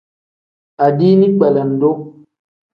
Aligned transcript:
Adiini 0.85 1.27
kpelendu. 1.35 1.91